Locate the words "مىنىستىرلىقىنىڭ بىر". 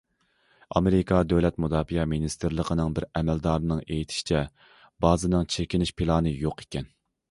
2.15-3.07